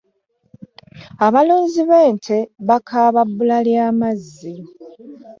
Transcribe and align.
Abalunzi 1.25 1.81
b'ente 1.89 2.37
bakaaba 2.67 3.21
bbula 3.29 3.57
lya 3.67 3.85
mazzi. 3.99 4.53